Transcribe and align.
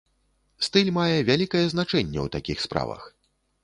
Стыль 0.67 0.89
мае 0.97 1.19
вялікае 1.29 1.63
значэнне 1.77 2.19
ў 2.25 2.27
такіх 2.41 2.57
справах. 2.69 3.01